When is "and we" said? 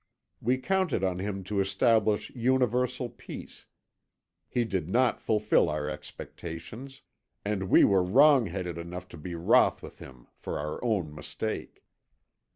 7.45-7.83